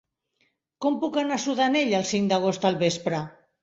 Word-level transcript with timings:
Com 0.85 0.97
puc 1.03 1.21
anar 1.23 1.37
a 1.39 1.43
Sudanell 1.45 1.97
el 2.01 2.11
cinc 2.15 2.35
d'agost 2.35 2.71
al 2.75 2.85
vespre? 2.87 3.27